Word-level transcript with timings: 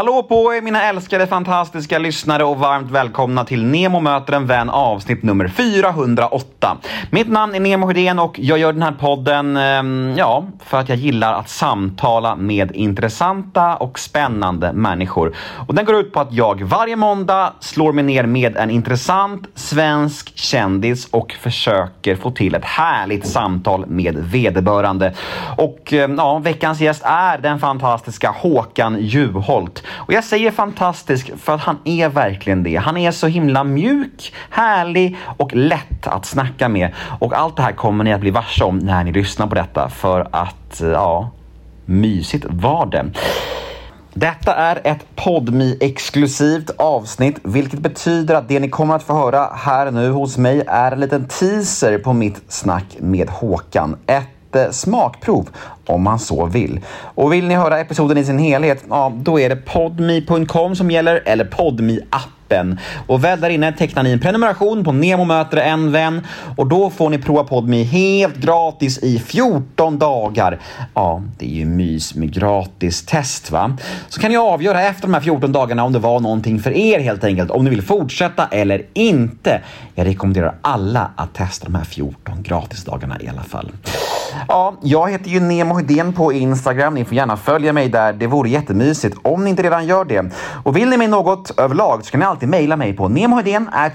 Hallå 0.00 0.22
på 0.22 0.54
er 0.54 0.62
mina 0.62 0.82
älskade 0.82 1.26
fantastiska 1.26 1.98
lyssnare 1.98 2.44
och 2.44 2.58
varmt 2.58 2.90
välkomna 2.90 3.44
till 3.44 3.64
Nemo 3.64 4.00
möter 4.00 4.32
en 4.32 4.46
vän 4.46 4.70
avsnitt 4.70 5.22
nummer 5.22 5.48
408. 5.48 6.76
Mitt 7.10 7.28
namn 7.28 7.54
är 7.54 7.60
Nemo 7.60 7.86
Hedén 7.86 8.18
och 8.18 8.38
jag 8.38 8.58
gör 8.58 8.72
den 8.72 8.82
här 8.82 8.92
podden, 8.92 9.56
eh, 9.56 10.18
ja, 10.18 10.46
för 10.64 10.78
att 10.78 10.88
jag 10.88 10.98
gillar 10.98 11.34
att 11.34 11.48
samtala 11.48 12.36
med 12.36 12.76
intressanta 12.76 13.76
och 13.76 13.98
spännande 13.98 14.72
människor. 14.72 15.36
Och 15.68 15.74
den 15.74 15.84
går 15.84 15.96
ut 15.96 16.12
på 16.12 16.20
att 16.20 16.32
jag 16.32 16.62
varje 16.62 16.96
måndag 16.96 17.52
slår 17.60 17.92
mig 17.92 18.04
ner 18.04 18.26
med 18.26 18.56
en 18.56 18.70
intressant 18.70 19.48
svensk 19.54 20.38
kändis 20.38 21.08
och 21.10 21.32
försöker 21.32 22.16
få 22.16 22.30
till 22.30 22.54
ett 22.54 22.64
härligt 22.64 23.26
samtal 23.26 23.86
med 23.86 24.16
vederbörande. 24.16 25.14
Och 25.56 25.92
eh, 25.92 26.10
ja, 26.16 26.38
veckans 26.38 26.80
gäst 26.80 27.02
är 27.04 27.38
den 27.38 27.58
fantastiska 27.58 28.30
Håkan 28.30 28.96
Juholt. 29.00 29.82
Och 29.92 30.12
jag 30.12 30.24
säger 30.24 30.50
fantastisk 30.50 31.30
för 31.38 31.54
att 31.54 31.60
han 31.60 31.78
är 31.84 32.08
verkligen 32.08 32.62
det. 32.62 32.76
Han 32.76 32.96
är 32.96 33.10
så 33.10 33.26
himla 33.26 33.64
mjuk, 33.64 34.34
härlig 34.50 35.16
och 35.36 35.54
lätt 35.54 36.06
att 36.06 36.26
snacka 36.26 36.68
med. 36.68 36.94
Och 37.18 37.34
allt 37.34 37.56
det 37.56 37.62
här 37.62 37.72
kommer 37.72 38.04
ni 38.04 38.12
att 38.12 38.20
bli 38.20 38.30
varse 38.30 38.64
om 38.64 38.78
när 38.78 39.04
ni 39.04 39.12
lyssnar 39.12 39.46
på 39.46 39.54
detta 39.54 39.88
för 39.88 40.28
att, 40.30 40.80
eh, 40.80 40.88
ja, 40.88 41.30
mysigt 41.84 42.46
var 42.48 42.86
det. 42.86 43.04
Detta 44.14 44.54
är 44.54 44.80
ett 44.84 45.16
podmi 45.16 45.76
exklusivt 45.80 46.70
avsnitt, 46.76 47.38
vilket 47.42 47.80
betyder 47.80 48.34
att 48.34 48.48
det 48.48 48.60
ni 48.60 48.68
kommer 48.68 48.94
att 48.94 49.02
få 49.02 49.12
höra 49.14 49.48
här 49.54 49.90
nu 49.90 50.10
hos 50.10 50.38
mig 50.38 50.62
är 50.66 50.92
en 50.92 51.00
liten 51.00 51.26
teaser 51.28 51.98
på 51.98 52.12
mitt 52.12 52.42
snack 52.48 52.84
med 52.98 53.30
Håkan. 53.30 53.96
Ett 54.06 54.28
smakprov 54.70 55.48
om 55.86 56.02
man 56.02 56.18
så 56.18 56.46
vill. 56.46 56.80
Och 57.14 57.32
vill 57.32 57.46
ni 57.46 57.54
höra 57.54 57.80
episoden 57.80 58.18
i 58.18 58.24
sin 58.24 58.38
helhet, 58.38 58.84
ja, 58.88 59.12
då 59.16 59.40
är 59.40 59.48
det 59.48 59.56
podmi.com 59.56 60.76
som 60.76 60.90
gäller 60.90 61.22
eller 61.24 61.44
podmi 61.44 62.00
appen. 62.10 62.78
Och 63.06 63.24
väl 63.24 63.40
där 63.40 63.50
inne 63.50 63.72
tecknar 63.72 64.02
ni 64.02 64.10
en 64.10 64.20
prenumeration 64.20 64.84
på 64.84 64.92
Nemo 64.92 65.24
möter 65.24 65.56
en 65.56 65.92
vän 65.92 66.26
och 66.56 66.66
då 66.66 66.90
får 66.90 67.10
ni 67.10 67.18
prova 67.18 67.44
Podmi 67.44 67.82
helt 67.82 68.36
gratis 68.36 68.98
i 68.98 69.18
14 69.18 69.98
dagar. 69.98 70.58
Ja, 70.94 71.22
det 71.38 71.46
är 71.46 71.50
ju 71.50 71.64
mys 71.64 72.14
med 72.14 72.34
gratis 72.34 73.06
test 73.06 73.50
va? 73.50 73.76
Så 74.08 74.20
kan 74.20 74.30
ni 74.30 74.36
avgöra 74.36 74.82
efter 74.82 75.02
de 75.02 75.14
här 75.14 75.20
14 75.20 75.52
dagarna 75.52 75.84
om 75.84 75.92
det 75.92 75.98
var 75.98 76.20
någonting 76.20 76.58
för 76.58 76.70
er 76.70 77.00
helt 77.00 77.24
enkelt, 77.24 77.50
om 77.50 77.64
ni 77.64 77.70
vill 77.70 77.82
fortsätta 77.82 78.46
eller 78.46 78.82
inte. 78.92 79.60
Jag 79.94 80.06
rekommenderar 80.06 80.54
alla 80.62 81.10
att 81.16 81.34
testa 81.34 81.64
de 81.64 81.74
här 81.74 81.84
14 81.84 82.42
gratisdagarna 82.42 83.20
i 83.20 83.28
alla 83.28 83.42
fall. 83.42 83.70
Ja, 84.48 84.74
jag 84.80 85.10
heter 85.10 85.30
ju 85.30 85.40
Nemo 85.40 85.74
Hedén 85.74 86.12
på 86.12 86.32
Instagram. 86.32 86.94
Ni 86.94 87.04
får 87.04 87.14
gärna 87.14 87.36
följa 87.36 87.72
mig 87.72 87.88
där. 87.88 88.12
Det 88.12 88.26
vore 88.26 88.50
jättemysigt 88.50 89.18
om 89.22 89.44
ni 89.44 89.50
inte 89.50 89.62
redan 89.62 89.86
gör 89.86 90.04
det. 90.04 90.30
Och 90.64 90.76
vill 90.76 90.88
ni 90.88 90.96
mig 90.96 91.08
något 91.08 91.58
överlag 91.58 92.04
så 92.04 92.10
kan 92.10 92.20
ni 92.20 92.26
alltid 92.26 92.48
mejla 92.48 92.76
mig 92.76 92.92
på 92.92 93.08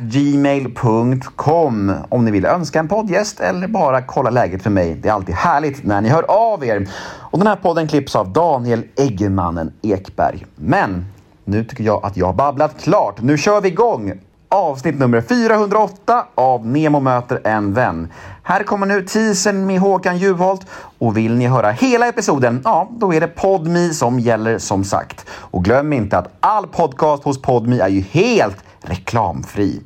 gmail.com 0.00 1.92
om 2.08 2.24
ni 2.24 2.30
vill 2.30 2.44
önska 2.44 2.78
en 2.78 2.88
poddgäst 2.88 3.40
eller 3.40 3.68
bara 3.68 4.02
kolla 4.02 4.30
läget 4.30 4.62
för 4.62 4.70
mig. 4.70 4.94
Det 4.94 5.08
är 5.08 5.12
alltid 5.12 5.34
härligt 5.34 5.84
när 5.84 6.00
ni 6.00 6.08
hör 6.08 6.24
av 6.28 6.64
er. 6.64 6.88
Och 7.18 7.38
den 7.38 7.46
här 7.46 7.56
podden 7.56 7.88
klipps 7.88 8.16
av 8.16 8.32
Daniel 8.32 8.84
Eggemannen 8.96 9.72
Ekberg. 9.82 10.46
Men 10.56 11.06
nu 11.44 11.64
tycker 11.64 11.84
jag 11.84 12.04
att 12.04 12.16
jag 12.16 12.26
har 12.26 12.32
babblat 12.32 12.82
klart. 12.82 13.22
Nu 13.22 13.38
kör 13.38 13.60
vi 13.60 13.68
igång! 13.68 14.12
Avsnitt 14.54 14.98
nummer 14.98 15.20
408 15.20 16.26
av 16.34 16.66
Nemo 16.66 17.00
möter 17.00 17.40
en 17.44 17.74
vän. 17.74 18.12
Här 18.42 18.62
kommer 18.62 18.86
nu 18.86 19.02
teasern 19.02 19.66
med 19.66 19.80
Håkan 19.80 20.18
Juholt 20.18 20.66
och 20.98 21.16
vill 21.16 21.34
ni 21.34 21.46
höra 21.46 21.70
hela 21.70 22.08
episoden, 22.08 22.60
ja, 22.64 22.90
då 22.98 23.14
är 23.14 23.20
det 23.20 23.26
Podmi 23.26 23.94
som 23.94 24.20
gäller 24.20 24.58
som 24.58 24.84
sagt. 24.84 25.26
Och 25.30 25.64
glöm 25.64 25.92
inte 25.92 26.18
att 26.18 26.28
all 26.40 26.66
podcast 26.66 27.24
hos 27.24 27.42
Podmi 27.42 27.78
är 27.78 27.88
ju 27.88 28.00
helt 28.00 28.56
reklamfri. 28.80 29.82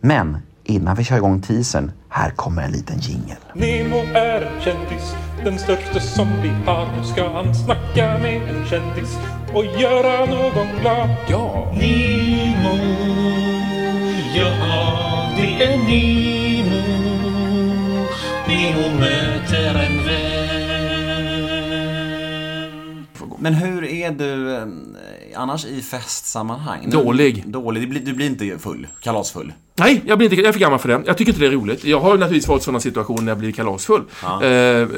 Men 0.00 0.38
innan 0.64 0.96
vi 0.96 1.04
kör 1.04 1.16
igång 1.16 1.42
teasern, 1.42 1.92
här 2.08 2.30
kommer 2.30 2.62
en 2.62 2.72
liten 2.72 2.98
jingel. 2.98 3.36
Nemo 3.54 3.96
är 4.14 4.40
en 4.40 4.60
kändis, 4.60 5.14
den 5.44 5.58
största 5.58 6.00
som 6.00 6.28
vi 6.42 6.48
har. 6.66 6.88
Nu 6.96 7.04
ska 7.04 7.28
han 7.28 7.54
snacka 7.54 8.18
med 8.18 8.42
en 8.42 8.66
kändis 8.66 9.18
och 9.54 9.64
göra 9.64 10.26
någon 10.26 10.80
glad. 10.80 11.08
Ja! 11.28 11.72
Nemo, 11.72 12.19
Nemo. 15.60 16.80
Nemo 18.48 18.98
möter 19.00 19.74
en 19.74 20.04
vän. 20.06 20.26
Men 23.38 23.54
hur 23.54 23.84
är 23.84 24.10
du 24.10 24.54
eh, 24.56 24.62
annars 25.36 25.64
i 25.64 25.82
festsammanhang? 25.82 26.80
Nu- 26.84 26.90
Dålig. 26.90 27.44
Dålig. 27.46 27.82
Du 27.82 27.86
blir, 27.86 28.00
du 28.00 28.12
blir 28.12 28.26
inte 28.26 28.58
full? 28.58 28.86
Kalasfull? 29.00 29.52
Nej, 29.78 30.02
jag, 30.06 30.18
blir 30.18 30.30
inte, 30.30 30.36
jag 30.40 30.48
är 30.48 30.52
för 30.52 30.60
gammal 30.60 30.78
för 30.78 30.88
det. 30.88 31.02
Jag 31.06 31.16
tycker 31.16 31.32
inte 31.32 31.40
det 31.44 31.46
är 31.46 31.50
roligt. 31.50 31.84
Jag 31.84 32.00
har 32.00 32.10
naturligtvis 32.18 32.48
varit 32.48 32.60
i 32.62 32.64
sådana 32.64 32.80
situationer 32.80 33.22
när 33.22 33.30
jag 33.30 33.38
blivit 33.38 33.56
kalasfull. 33.56 34.02
Eh, 34.22 34.88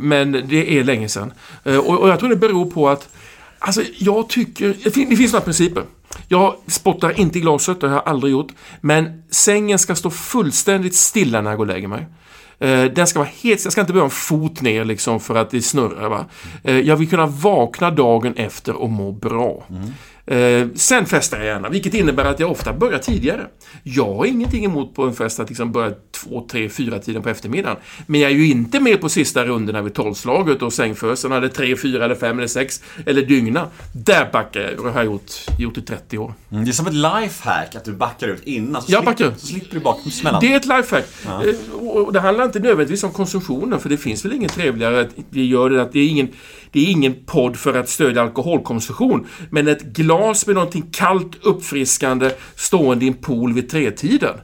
men 0.00 0.32
det 0.32 0.78
är 0.78 0.84
länge 0.84 1.08
sedan. 1.08 1.32
Eh, 1.64 1.76
och, 1.76 1.98
och 2.00 2.08
jag 2.08 2.18
tror 2.18 2.28
det 2.28 2.36
beror 2.36 2.70
på 2.70 2.88
att 2.88 3.08
Alltså, 3.62 3.82
jag 3.98 4.28
tycker... 4.28 4.76
Det 4.84 5.16
finns 5.16 5.32
några 5.32 5.44
principer. 5.44 5.84
Jag 6.28 6.56
spottar 6.66 7.20
inte 7.20 7.38
i 7.38 7.40
glaset, 7.40 7.80
det 7.80 7.88
har 7.88 7.94
jag 7.94 8.08
aldrig 8.08 8.32
gjort. 8.32 8.52
Men 8.80 9.22
sängen 9.30 9.78
ska 9.78 9.94
stå 9.94 10.10
fullständigt 10.10 10.94
stilla 10.94 11.40
när 11.40 11.50
jag 11.50 11.58
går 11.58 11.64
och 11.64 11.72
lägger 11.72 11.88
mig. 11.88 12.06
Eh, 12.60 12.84
Den 12.84 13.06
ska 13.06 13.18
vara 13.18 13.28
helt, 13.42 13.64
jag 13.64 13.72
ska 13.72 13.80
inte 13.80 13.92
behöva 13.92 14.06
en 14.06 14.10
fot 14.10 14.60
ner 14.62 14.84
liksom 14.84 15.20
för 15.20 15.34
att 15.34 15.50
det 15.50 15.62
snurrar. 15.62 16.08
Va? 16.08 16.26
Eh, 16.64 16.78
Jag 16.80 16.96
vill 16.96 17.08
kunna 17.10 17.26
vakna 17.26 17.90
dagen 17.90 18.34
efter 18.36 18.74
och 18.74 18.90
må 18.90 19.12
bra. 19.12 19.66
Eh, 20.26 20.66
sen 20.74 21.06
festar 21.06 21.36
jag 21.38 21.46
gärna, 21.46 21.68
vilket 21.68 21.94
innebär 21.94 22.24
att 22.24 22.40
jag 22.40 22.50
ofta 22.50 22.72
börjar 22.72 22.98
tidigare. 22.98 23.46
Jag 23.82 24.14
har 24.14 24.24
ingenting 24.24 24.64
emot 24.64 24.94
på 24.94 25.02
en 25.04 25.14
fest 25.14 25.40
att 25.40 25.48
liksom 25.48 25.72
börja 25.72 25.92
två, 26.12 26.46
tre, 26.50 26.68
fyra 26.68 26.98
tiden 26.98 27.22
på 27.22 27.28
eftermiddagen. 27.28 27.76
Men 28.06 28.20
jag 28.20 28.30
är 28.30 28.34
ju 28.34 28.50
inte 28.50 28.80
med 28.80 29.00
på 29.00 29.08
sista 29.08 29.44
rundorna 29.44 29.82
vid 29.82 29.94
tolvslaget 29.94 30.62
och 30.62 30.72
sängfösen 30.72 31.32
eller 31.32 31.48
tre, 31.48 31.76
fyra, 31.76 32.04
eller 32.04 32.14
fem 32.14 32.38
eller 32.38 32.48
sex 32.48 32.82
eller 33.06 33.22
dygna. 33.22 33.66
Där 33.94 34.28
backar 34.32 34.60
jag 34.60 34.78
och 34.78 34.84
det 34.84 34.90
har 34.92 34.98
jag 35.00 35.12
gjort, 35.12 35.32
gjort 35.58 35.78
i 35.78 35.82
30 35.82 36.18
år. 36.18 36.34
Mm, 36.50 36.64
det 36.64 36.70
är 36.70 36.72
som 36.72 36.86
ett 36.86 36.94
lifehack 36.94 37.74
att 37.74 37.84
du 37.84 37.92
backar 37.92 38.28
ut 38.28 38.42
innan. 38.44 38.82
Så 38.82 38.92
Jag 38.92 39.02
slipper- 39.04 39.24
backar. 39.24 39.34
Så 39.38 39.46
slipper 39.46 39.74
du 39.74 39.80
baksmällan. 39.80 40.40
Det 40.40 40.52
är 40.52 40.56
ett 40.56 40.66
lifehack. 40.66 41.04
Eh, 41.26 41.78
Och 41.80 42.12
det 42.12 42.20
handlar 42.20 42.44
inte 42.50 42.68
nödvändigtvis 42.68 43.04
om 43.04 43.12
konsumtionen, 43.12 43.80
för 43.80 43.88
det 43.88 43.96
finns 43.96 44.24
väl 44.24 44.32
inget 44.32 44.52
trevligare 44.52 45.00
att 45.00 45.08
vi 45.30 45.46
gör 45.46 45.70
det. 45.70 45.82
Att 45.82 45.92
det, 45.92 46.00
är 46.00 46.08
ingen, 46.08 46.28
det 46.70 46.80
är 46.80 46.90
ingen 46.90 47.14
podd 47.26 47.56
för 47.56 47.74
att 47.74 47.88
stödja 47.88 48.22
alkoholkonsumtion. 48.22 49.26
Men 49.50 49.68
ett 49.68 49.82
glas 49.82 50.46
med 50.46 50.54
någonting 50.54 50.88
kallt, 50.92 51.36
uppfriskande 51.42 52.30
stående 52.54 53.04
i 53.04 53.08
en 53.08 53.14
pool 53.14 53.52
vid 53.52 53.70
tretiden. 53.70 54.34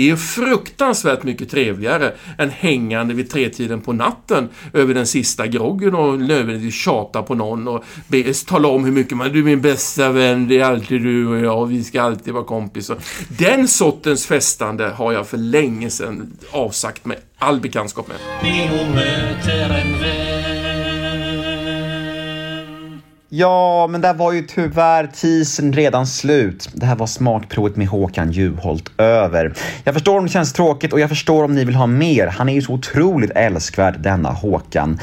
Det 0.00 0.10
är 0.10 0.16
fruktansvärt 0.16 1.22
mycket 1.22 1.50
trevligare 1.50 2.12
än 2.38 2.50
hängande 2.50 3.14
vid 3.14 3.30
tretiden 3.30 3.80
på 3.80 3.92
natten 3.92 4.48
över 4.72 4.94
den 4.94 5.06
sista 5.06 5.46
groggen 5.46 5.94
och 5.94 6.18
nödvändigtvis 6.18 6.74
tjata 6.74 7.22
på 7.22 7.34
någon 7.34 7.68
och 7.68 7.84
be, 8.08 8.34
tala 8.34 8.68
om 8.68 8.84
hur 8.84 8.92
mycket 8.92 9.16
man... 9.16 9.32
Du 9.32 9.38
är 9.38 9.44
min 9.44 9.60
bästa 9.60 10.12
vän, 10.12 10.48
det 10.48 10.60
är 10.60 10.64
alltid 10.64 11.02
du 11.02 11.26
och 11.26 11.38
jag 11.38 11.62
och 11.62 11.72
vi 11.72 11.84
ska 11.84 12.02
alltid 12.02 12.34
vara 12.34 12.44
kompisar. 12.44 12.96
Den 13.28 13.68
sortens 13.68 14.26
festande 14.26 14.88
har 14.88 15.12
jag 15.12 15.26
för 15.26 15.36
länge 15.36 15.90
sedan 15.90 16.38
avsagt 16.50 17.04
med 17.04 17.16
all 17.38 17.60
bekantskap 17.60 18.08
med. 18.08 18.16
Ja, 23.32 23.86
men 23.86 24.00
där 24.00 24.14
var 24.14 24.32
ju 24.32 24.42
tyvärr 24.42 25.06
teasern 25.06 25.72
redan 25.72 26.06
slut. 26.06 26.68
Det 26.74 26.86
här 26.86 26.96
var 26.96 27.06
smakprovet 27.06 27.76
med 27.76 27.88
Håkan 27.88 28.32
Juholt 28.32 28.90
över. 28.98 29.54
Jag 29.84 29.94
förstår 29.94 30.18
om 30.18 30.24
det 30.24 30.30
känns 30.30 30.52
tråkigt 30.52 30.92
och 30.92 31.00
jag 31.00 31.08
förstår 31.08 31.44
om 31.44 31.54
ni 31.54 31.64
vill 31.64 31.74
ha 31.74 31.86
mer. 31.86 32.26
Han 32.26 32.48
är 32.48 32.52
ju 32.52 32.62
så 32.62 32.72
otroligt 32.72 33.30
älskvärd, 33.30 34.00
denna 34.00 34.30
Håkan. 34.30 35.00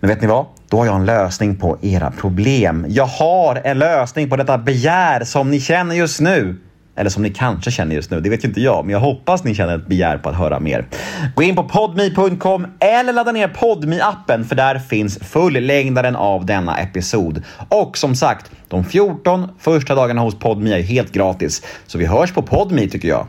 Men 0.00 0.08
vet 0.08 0.20
ni 0.20 0.26
vad? 0.26 0.46
Då 0.68 0.78
har 0.78 0.86
jag 0.86 0.94
en 0.94 1.06
lösning 1.06 1.56
på 1.56 1.78
era 1.82 2.10
problem. 2.10 2.86
Jag 2.88 3.06
har 3.06 3.60
en 3.64 3.78
lösning 3.78 4.30
på 4.30 4.36
detta 4.36 4.58
begär 4.58 5.24
som 5.24 5.50
ni 5.50 5.60
känner 5.60 5.94
just 5.94 6.20
nu. 6.20 6.56
Eller 6.98 7.10
som 7.10 7.22
ni 7.22 7.30
kanske 7.30 7.70
känner 7.70 7.94
just 7.94 8.10
nu, 8.10 8.20
det 8.20 8.30
vet 8.30 8.44
ju 8.44 8.48
inte 8.48 8.60
jag, 8.60 8.84
men 8.84 8.92
jag 8.92 9.00
hoppas 9.00 9.44
ni 9.44 9.54
känner 9.54 9.76
ett 9.76 9.86
begär 9.86 10.18
på 10.18 10.28
att 10.28 10.36
höra 10.36 10.60
mer. 10.60 10.86
Gå 11.34 11.42
in 11.42 11.56
på 11.56 11.64
podmi.com 11.64 12.66
eller 12.80 13.12
ladda 13.12 13.32
ner 13.32 13.48
podmi-appen 13.48 14.44
för 14.44 14.56
där 14.56 14.78
finns 14.78 15.18
fullängdaren 15.18 16.16
av 16.16 16.46
denna 16.46 16.78
episod. 16.78 17.42
Och 17.68 17.98
som 17.98 18.14
sagt, 18.14 18.50
de 18.68 18.84
14 18.84 19.48
första 19.58 19.94
dagarna 19.94 20.20
hos 20.20 20.38
Podmi 20.38 20.72
är 20.72 20.82
helt 20.82 21.12
gratis. 21.12 21.62
Så 21.86 21.98
vi 21.98 22.06
hörs 22.06 22.32
på 22.32 22.42
Podmi 22.42 22.88
tycker 22.88 23.08
jag. 23.08 23.26